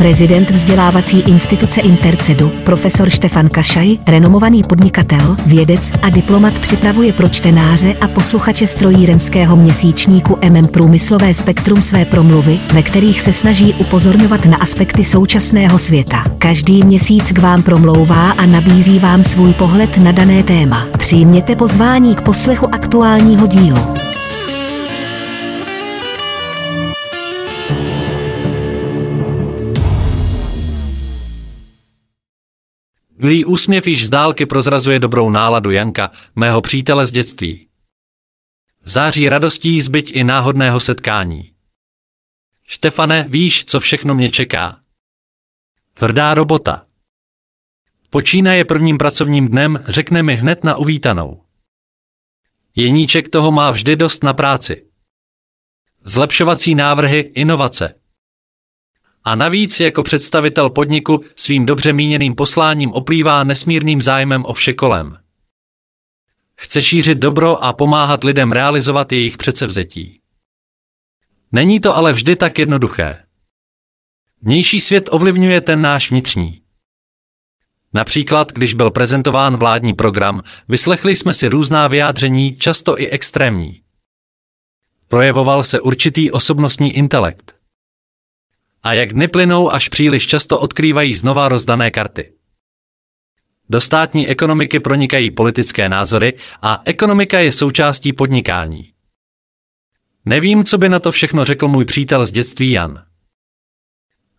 Prezident 0.00 0.50
vzdělávací 0.50 1.20
instituce 1.20 1.80
Intercedu, 1.80 2.52
profesor 2.64 3.10
Štefan 3.10 3.48
Kašaj, 3.48 3.98
renomovaný 4.06 4.62
podnikatel, 4.62 5.36
vědec 5.46 5.92
a 6.02 6.10
diplomat 6.10 6.58
připravuje 6.58 7.12
pro 7.12 7.28
čtenáře 7.28 7.94
a 8.00 8.08
posluchače 8.08 8.66
strojírenského 8.66 9.56
měsíčníku 9.56 10.38
MM 10.50 10.66
Průmyslové 10.66 11.34
spektrum 11.34 11.82
své 11.82 12.04
promluvy, 12.04 12.60
ve 12.74 12.82
kterých 12.82 13.22
se 13.22 13.32
snaží 13.32 13.74
upozorňovat 13.74 14.44
na 14.44 14.56
aspekty 14.56 15.04
současného 15.04 15.78
světa. 15.78 16.24
Každý 16.38 16.82
měsíc 16.82 17.32
k 17.32 17.38
vám 17.38 17.62
promlouvá 17.62 18.30
a 18.30 18.46
nabízí 18.46 18.98
vám 18.98 19.24
svůj 19.24 19.52
pohled 19.52 19.96
na 19.96 20.12
dané 20.12 20.42
téma. 20.42 20.86
Přijměte 20.98 21.56
pozvání 21.56 22.14
k 22.14 22.22
poslechu 22.22 22.74
aktuálního 22.74 23.46
dílu. 23.46 23.99
Milý 33.22 33.44
úsměv 33.44 33.86
již 33.86 34.06
z 34.06 34.10
dálky 34.10 34.46
prozrazuje 34.46 34.98
dobrou 34.98 35.30
náladu 35.30 35.70
Janka, 35.70 36.10
mého 36.36 36.62
přítele 36.62 37.06
z 37.06 37.12
dětství. 37.12 37.68
Září 38.84 39.28
radostí 39.28 39.80
zbyť 39.80 40.10
i 40.14 40.24
náhodného 40.24 40.80
setkání. 40.80 41.52
Štefane, 42.66 43.26
víš, 43.28 43.64
co 43.64 43.80
všechno 43.80 44.14
mě 44.14 44.30
čeká. 44.30 44.80
Tvrdá 45.94 46.34
robota. 46.34 46.86
Počínaje 48.10 48.64
prvním 48.64 48.98
pracovním 48.98 49.48
dnem, 49.48 49.84
řekne 49.86 50.22
mi 50.22 50.36
hned 50.36 50.64
na 50.64 50.76
uvítanou. 50.76 51.42
Jeníček 52.76 53.28
toho 53.28 53.52
má 53.52 53.70
vždy 53.70 53.96
dost 53.96 54.24
na 54.24 54.34
práci. 54.34 54.86
Zlepšovací 56.04 56.74
návrhy, 56.74 57.20
inovace. 57.20 57.99
A 59.24 59.34
navíc 59.34 59.80
jako 59.80 60.02
představitel 60.02 60.70
podniku 60.70 61.20
svým 61.36 61.66
dobře 61.66 61.92
míněným 61.92 62.34
posláním 62.34 62.92
oplývá 62.92 63.44
nesmírným 63.44 64.02
zájmem 64.02 64.44
o 64.44 64.52
vše 64.52 64.72
kolem. 64.72 65.16
Chce 66.56 66.82
šířit 66.82 67.18
dobro 67.18 67.64
a 67.64 67.72
pomáhat 67.72 68.24
lidem 68.24 68.52
realizovat 68.52 69.12
jejich 69.12 69.36
předsevzetí. 69.36 70.20
Není 71.52 71.80
to 71.80 71.96
ale 71.96 72.12
vždy 72.12 72.36
tak 72.36 72.58
jednoduché. 72.58 73.24
Vnější 74.42 74.80
svět 74.80 75.08
ovlivňuje 75.12 75.60
ten 75.60 75.82
náš 75.82 76.10
vnitřní. 76.10 76.62
Například, 77.92 78.52
když 78.52 78.74
byl 78.74 78.90
prezentován 78.90 79.56
vládní 79.56 79.94
program, 79.94 80.42
vyslechli 80.68 81.16
jsme 81.16 81.32
si 81.32 81.48
různá 81.48 81.88
vyjádření, 81.88 82.56
často 82.56 83.00
i 83.00 83.08
extrémní. 83.08 83.82
Projevoval 85.08 85.62
se 85.62 85.80
určitý 85.80 86.30
osobnostní 86.30 86.92
intelekt. 86.92 87.59
A 88.82 88.92
jak 88.92 89.12
dny 89.12 89.28
plynou, 89.28 89.72
až 89.72 89.88
příliš 89.88 90.26
často 90.26 90.60
odkrývají 90.60 91.14
znova 91.14 91.48
rozdané 91.48 91.90
karty. 91.90 92.32
Do 93.68 93.80
státní 93.80 94.28
ekonomiky 94.28 94.80
pronikají 94.80 95.30
politické 95.30 95.88
názory 95.88 96.34
a 96.62 96.82
ekonomika 96.84 97.38
je 97.38 97.52
součástí 97.52 98.12
podnikání. 98.12 98.92
Nevím, 100.24 100.64
co 100.64 100.78
by 100.78 100.88
na 100.88 100.98
to 100.98 101.12
všechno 101.12 101.44
řekl 101.44 101.68
můj 101.68 101.84
přítel 101.84 102.26
z 102.26 102.32
dětství 102.32 102.70
Jan. 102.70 103.04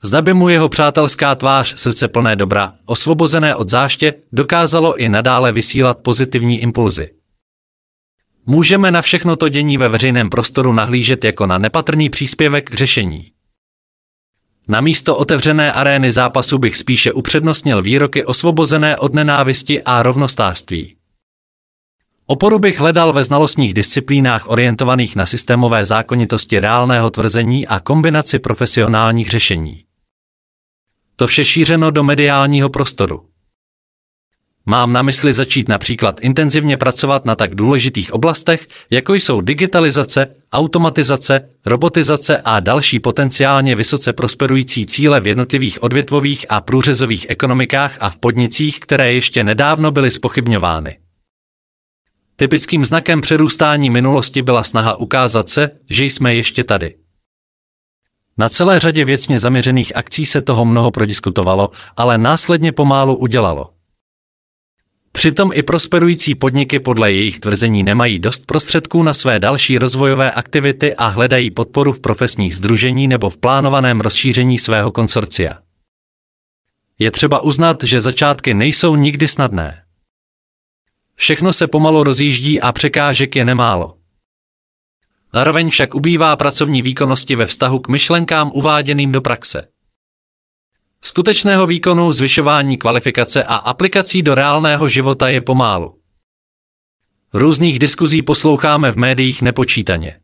Zda 0.03 0.21
by 0.21 0.33
mu 0.33 0.49
jeho 0.49 0.69
přátelská 0.69 1.35
tvář 1.35 1.79
srdce 1.79 2.07
plné 2.07 2.35
dobra, 2.35 2.73
osvobozené 2.85 3.55
od 3.55 3.69
záště, 3.69 4.13
dokázalo 4.31 4.97
i 4.97 5.09
nadále 5.09 5.51
vysílat 5.51 5.97
pozitivní 5.97 6.61
impulzy. 6.61 7.09
Můžeme 8.45 8.91
na 8.91 9.01
všechno 9.01 9.35
to 9.35 9.49
dění 9.49 9.77
ve 9.77 9.89
veřejném 9.89 10.29
prostoru 10.29 10.73
nahlížet 10.73 11.23
jako 11.23 11.47
na 11.47 11.57
nepatrný 11.57 12.09
příspěvek 12.09 12.69
k 12.69 12.73
řešení. 12.73 13.30
Na 14.71 14.81
místo 14.81 15.17
otevřené 15.17 15.71
arény 15.71 16.11
zápasu 16.11 16.57
bych 16.57 16.75
spíše 16.77 17.13
upřednostnil 17.13 17.81
výroky 17.81 18.25
osvobozené 18.25 18.97
od 18.97 19.13
nenávisti 19.13 19.83
a 19.83 20.03
rovnostářství. 20.03 20.95
Oporu 22.25 22.59
bych 22.59 22.79
hledal 22.79 23.13
ve 23.13 23.23
znalostních 23.23 23.73
disciplínách 23.73 24.49
orientovaných 24.49 25.15
na 25.15 25.25
systémové 25.25 25.85
zákonitosti 25.85 26.59
reálného 26.59 27.09
tvrzení 27.09 27.67
a 27.67 27.79
kombinaci 27.79 28.39
profesionálních 28.39 29.29
řešení. 29.29 29.83
To 31.15 31.27
vše 31.27 31.45
šířeno 31.45 31.91
do 31.91 32.03
mediálního 32.03 32.69
prostoru. 32.69 33.30
Mám 34.65 34.93
na 34.93 35.01
mysli 35.01 35.33
začít 35.33 35.69
například 35.69 36.19
intenzivně 36.21 36.77
pracovat 36.77 37.25
na 37.25 37.35
tak 37.35 37.55
důležitých 37.55 38.13
oblastech, 38.13 38.67
jako 38.89 39.13
jsou 39.13 39.41
digitalizace, 39.41 40.35
automatizace, 40.53 41.49
robotizace 41.65 42.41
a 42.45 42.59
další 42.59 42.99
potenciálně 42.99 43.75
vysoce 43.75 44.13
prosperující 44.13 44.85
cíle 44.85 45.19
v 45.19 45.27
jednotlivých 45.27 45.83
odvětvových 45.83 46.45
a 46.49 46.61
průřezových 46.61 47.25
ekonomikách 47.29 47.97
a 47.99 48.09
v 48.09 48.17
podnicích, 48.17 48.79
které 48.79 49.13
ještě 49.13 49.43
nedávno 49.43 49.91
byly 49.91 50.11
spochybňovány. 50.11 50.97
Typickým 52.35 52.85
znakem 52.85 53.21
přerůstání 53.21 53.89
minulosti 53.89 54.41
byla 54.41 54.63
snaha 54.63 54.95
ukázat 54.95 55.49
se, 55.49 55.69
že 55.89 56.05
jsme 56.05 56.35
ještě 56.35 56.63
tady. 56.63 56.95
Na 58.37 58.49
celé 58.49 58.79
řadě 58.79 59.05
věcně 59.05 59.39
zaměřených 59.39 59.95
akcí 59.95 60.25
se 60.25 60.41
toho 60.41 60.65
mnoho 60.65 60.91
prodiskutovalo, 60.91 61.69
ale 61.97 62.17
následně 62.17 62.71
pomálu 62.71 63.15
udělalo. 63.15 63.80
Přitom 65.11 65.51
i 65.53 65.63
prosperující 65.63 66.35
podniky 66.35 66.79
podle 66.79 67.11
jejich 67.11 67.39
tvrzení 67.39 67.83
nemají 67.83 68.19
dost 68.19 68.45
prostředků 68.45 69.03
na 69.03 69.13
své 69.13 69.39
další 69.39 69.77
rozvojové 69.77 70.31
aktivity 70.31 70.95
a 70.95 71.07
hledají 71.07 71.51
podporu 71.51 71.93
v 71.93 71.99
profesních 71.99 72.55
združení 72.55 73.07
nebo 73.07 73.29
v 73.29 73.37
plánovaném 73.37 73.99
rozšíření 74.01 74.57
svého 74.57 74.91
konsorcia. 74.91 75.57
Je 76.99 77.11
třeba 77.11 77.39
uznat, 77.39 77.83
že 77.83 78.01
začátky 78.01 78.53
nejsou 78.53 78.95
nikdy 78.95 79.27
snadné. 79.27 79.83
Všechno 81.15 81.53
se 81.53 81.67
pomalu 81.67 82.03
rozjíždí 82.03 82.61
a 82.61 82.71
překážek 82.71 83.35
je 83.35 83.45
nemálo. 83.45 83.97
Zároveň 85.33 85.69
však 85.69 85.95
ubývá 85.95 86.35
pracovní 86.35 86.81
výkonnosti 86.81 87.35
ve 87.35 87.45
vztahu 87.45 87.79
k 87.79 87.87
myšlenkám 87.87 88.51
uváděným 88.53 89.11
do 89.11 89.21
praxe. 89.21 89.70
Skutečného 91.05 91.67
výkonu, 91.67 92.11
zvyšování 92.11 92.77
kvalifikace 92.77 93.43
a 93.43 93.55
aplikací 93.55 94.21
do 94.21 94.35
reálného 94.35 94.89
života 94.89 95.29
je 95.29 95.41
pomálu. 95.41 95.95
Různých 97.33 97.79
diskuzí 97.79 98.21
posloucháme 98.21 98.91
v 98.91 98.95
médiích 98.95 99.41
nepočítaně. 99.41 100.19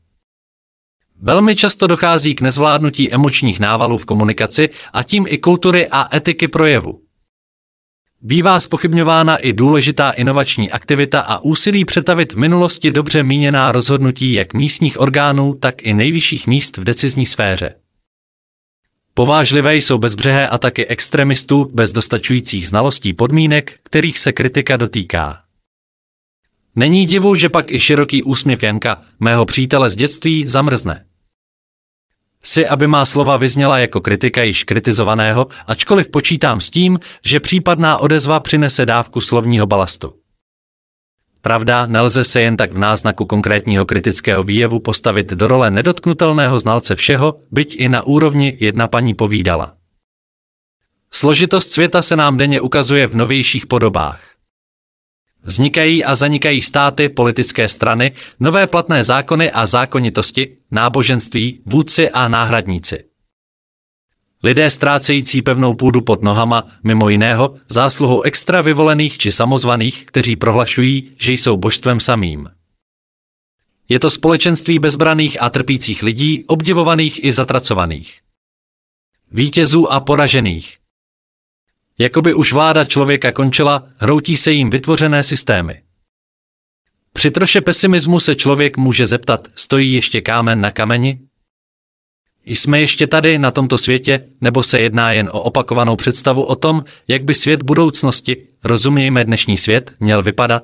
Velmi 1.22 1.56
často 1.56 1.88
dochází 1.88 2.36
k 2.36 2.42
nezvládnutí 2.42 3.14
emočních 3.14 3.60
návalů 3.60 3.98
v 3.98 4.06
komunikaci 4.06 4.70
a 4.94 5.04
tím 5.04 5.26
i 5.30 5.38
kultury 5.38 5.88
a 5.92 6.16
etiky 6.16 6.48
projevu. 6.48 7.02
Bývá 8.22 8.60
spochybňována 8.60 9.38
i 9.38 9.54
důležitá 9.54 10.12
inovační 10.12 10.72
aktivita 10.72 11.22
a 11.22 11.40
úsilí 11.40 11.86
přetavit 11.86 12.34
v 12.34 12.38
minulosti 12.38 12.92
dobře 12.92 13.24
míněná 13.24 13.72
rozhodnutí 13.72 14.34
jak 14.34 14.54
místních 14.54 15.00
orgánů, 15.00 15.54
tak 15.54 15.82
i 15.82 15.94
nejvyšších 15.94 16.48
míst 16.48 16.78
v 16.78 16.84
decizní 16.84 17.26
sféře. 17.26 17.76
Povážlivé 19.18 19.76
jsou 19.76 19.98
bezbřehé 19.98 20.48
ataky 20.48 20.88
extremistů 20.88 21.70
bez 21.74 21.92
dostačujících 21.92 22.68
znalostí 22.68 23.14
podmínek, 23.14 23.80
kterých 23.84 24.20
se 24.20 24.32
kritika 24.32 24.78
dotýká. 24.78 25.42
Není 26.76 27.06
divu, 27.06 27.36
že 27.36 27.50
pak 27.50 27.72
i 27.72 27.80
široký 27.80 28.24
úsměv 28.24 28.64
Janka, 28.64 29.02
mého 29.20 29.46
přítele 29.46 29.90
z 29.90 29.96
dětství, 29.96 30.48
zamrzne. 30.48 31.06
Si, 32.44 32.68
aby 32.68 32.88
má 32.88 33.06
slova 33.06 33.38
vyzněla 33.38 33.80
jako 33.80 34.02
kritika 34.02 34.44
již 34.44 34.64
kritizovaného, 34.64 35.48
ačkoliv 35.68 36.10
počítám 36.10 36.62
s 36.62 36.70
tím, 36.70 37.00
že 37.26 37.40
případná 37.40 37.98
odezva 37.98 38.40
přinese 38.40 38.86
dávku 38.86 39.22
slovního 39.22 39.68
balastu. 39.68 40.14
Pravda, 41.42 41.86
nelze 41.86 42.24
se 42.24 42.42
jen 42.42 42.58
tak 42.58 42.74
v 42.74 42.78
náznaku 42.78 43.26
konkrétního 43.26 43.86
kritického 43.86 44.44
výjevu 44.44 44.80
postavit 44.80 45.34
do 45.34 45.48
role 45.48 45.72
nedotknutelného 45.72 46.60
znalce 46.60 46.96
všeho, 46.96 47.40
byť 47.52 47.76
i 47.80 47.90
na 47.90 48.04
úrovni 48.04 48.58
jedna 48.60 48.88
paní 48.88 49.14
povídala. 49.14 49.74
Složitost 51.12 51.72
světa 51.72 52.02
se 52.02 52.16
nám 52.16 52.38
denně 52.38 52.62
ukazuje 52.62 53.08
v 53.08 53.16
novějších 53.16 53.68
podobách. 53.68 54.22
Vznikají 55.44 56.04
a 56.04 56.16
zanikají 56.16 56.62
státy, 56.62 57.10
politické 57.10 57.68
strany, 57.70 58.12
nové 58.40 58.68
platné 58.68 59.04
zákony 59.04 59.52
a 59.52 59.66
zákonitosti, 59.66 60.58
náboženství, 60.72 61.62
vůdci 61.66 62.10
a 62.10 62.28
náhradníci. 62.28 63.07
Lidé 64.44 64.70
ztrácející 64.70 65.42
pevnou 65.42 65.74
půdu 65.74 66.02
pod 66.02 66.24
nohama, 66.24 66.68
mimo 66.84 67.10
jiného, 67.10 67.56
zásluhou 67.70 68.22
extra 68.22 68.62
vyvolených 68.62 69.18
či 69.18 69.32
samozvaných, 69.32 70.06
kteří 70.06 70.36
prohlašují, 70.36 71.12
že 71.18 71.34
jsou 71.34 71.58
božstvem 71.58 72.00
samým. 72.00 72.50
Je 73.90 74.00
to 74.00 74.12
společenství 74.12 74.80
bezbraných 74.80 75.42
a 75.42 75.50
trpících 75.50 76.04
lidí, 76.04 76.46
obdivovaných 76.48 77.24
i 77.24 77.32
zatracovaných. 77.32 78.22
Vítězů 79.32 79.92
a 79.92 80.00
poražených. 80.00 80.78
Jakoby 82.00 82.34
už 82.34 82.54
vláda 82.54 82.86
člověka 82.86 83.32
končila, 83.32 83.88
hroutí 83.98 84.38
se 84.38 84.52
jim 84.52 84.70
vytvořené 84.70 85.24
systémy. 85.24 85.82
Při 87.14 87.32
troše 87.32 87.62
pesimismu 87.62 88.20
se 88.20 88.36
člověk 88.36 88.78
může 88.78 89.06
zeptat, 89.06 89.48
stojí 89.56 89.94
ještě 89.94 90.22
kámen 90.22 90.62
na 90.62 90.72
kameni? 90.72 91.20
Jsme 92.48 92.80
ještě 92.80 93.08
tady 93.08 93.40
na 93.40 93.52
tomto 93.52 93.78
světě, 93.78 94.24
nebo 94.42 94.64
se 94.64 94.80
jedná 94.80 95.12
jen 95.12 95.30
o 95.32 95.42
opakovanou 95.42 95.96
představu 95.96 96.44
o 96.44 96.56
tom, 96.56 96.84
jak 97.08 97.24
by 97.24 97.34
svět 97.34 97.64
budoucnosti, 97.64 98.38
rozumějme 98.64 99.26
dnešní 99.26 99.58
svět, 99.58 99.94
měl 100.00 100.24
vypadat? 100.24 100.64